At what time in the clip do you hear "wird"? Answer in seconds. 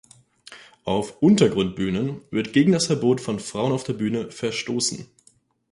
2.31-2.53